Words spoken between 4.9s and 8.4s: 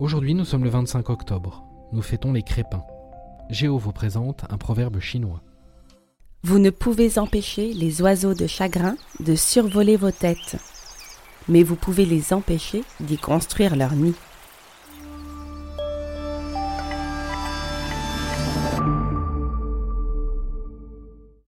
chinois. Vous ne pouvez empêcher les oiseaux